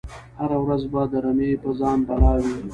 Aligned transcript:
هره 0.39 0.57
ورځ 0.63 0.81
به 0.91 1.01
د 1.11 1.13
رمی 1.23 1.51
په 1.61 1.69
ځان 1.79 1.99
بلا 2.07 2.33
وي 2.43 2.55